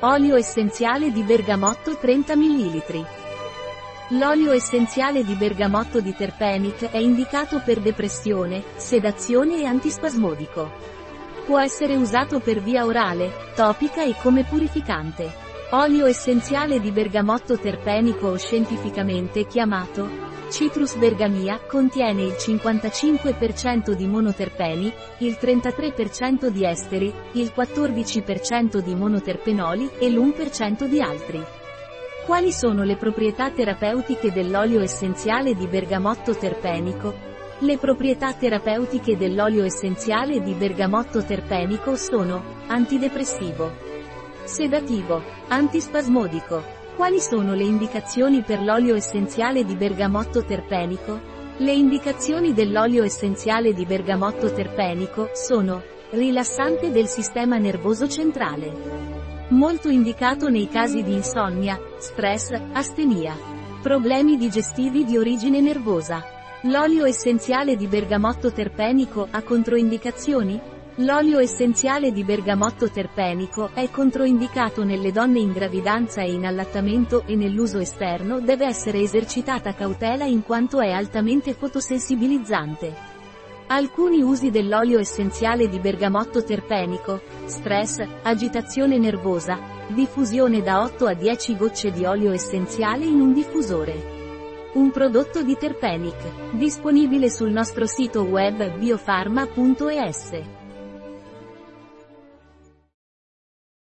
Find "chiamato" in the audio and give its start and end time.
19.46-20.25